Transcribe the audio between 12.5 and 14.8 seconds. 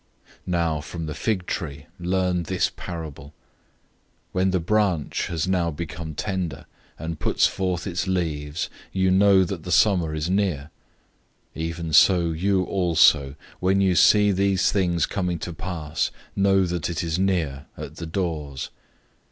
also, when you see these